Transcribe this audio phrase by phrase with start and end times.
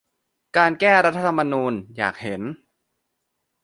[0.57, 2.41] การ แก้รัฐธรรมนูญ อยากเห็น